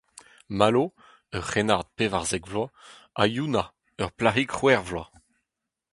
Malo, 0.59 0.83
ur 1.35 1.43
c’hrennard 1.47 1.85
pevarzek 1.95 2.45
vloaz, 2.51 2.71
ha 3.17 3.23
Yuna, 3.35 3.63
ur 4.01 4.09
plac’hig 4.17 4.49
c’hwec’h 4.53 4.85
vloaz. 4.87 5.09